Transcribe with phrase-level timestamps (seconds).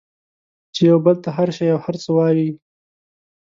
[0.73, 2.49] چې یو بل ته هر شی او هر څه وایئ